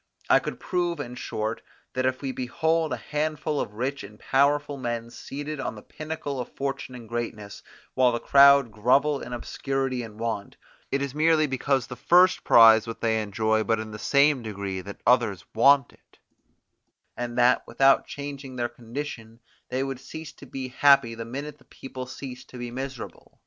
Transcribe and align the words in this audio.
I 0.31 0.39
could 0.39 0.59
prove, 0.59 0.99
in 0.99 1.13
short, 1.13 1.61
that 1.93 2.07
if 2.07 2.23
we 2.23 2.31
behold 2.31 2.91
a 2.91 2.97
handful 2.97 3.61
of 3.61 3.75
rich 3.75 4.03
and 4.03 4.17
powerful 4.19 4.75
men 4.75 5.11
seated 5.11 5.59
on 5.59 5.75
the 5.75 5.83
pinnacle 5.83 6.39
of 6.39 6.51
fortune 6.55 6.95
and 6.95 7.07
greatness, 7.07 7.61
while 7.93 8.11
the 8.11 8.19
crowd 8.19 8.71
grovel 8.71 9.21
in 9.21 9.31
obscurity 9.31 10.01
and 10.01 10.19
want, 10.19 10.57
it 10.91 11.03
is 11.03 11.13
merely 11.13 11.45
because 11.45 11.85
the 11.85 11.95
first 11.95 12.43
prize 12.43 12.87
what 12.87 13.01
they 13.01 13.21
enjoy 13.21 13.63
but 13.63 13.79
in 13.79 13.91
the 13.91 13.99
same 13.99 14.41
degree 14.41 14.81
that 14.81 15.01
others 15.05 15.45
want 15.53 15.93
it, 15.93 16.17
and 17.15 17.37
that, 17.37 17.61
without 17.67 18.07
changing 18.07 18.55
their 18.55 18.69
condition, 18.69 19.39
they 19.69 19.83
would 19.83 19.99
cease 19.99 20.31
to 20.33 20.47
be 20.47 20.69
happy 20.69 21.13
the 21.13 21.25
minute 21.25 21.59
the 21.59 21.65
people 21.65 22.07
ceased 22.07 22.49
to 22.49 22.57
be 22.57 22.71
miserable. 22.71 23.37